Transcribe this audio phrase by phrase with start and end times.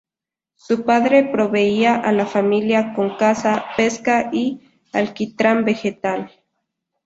[0.55, 4.59] Su padre proveía a la familia con caza, pesca y
[4.93, 6.31] alquitrán vegetal.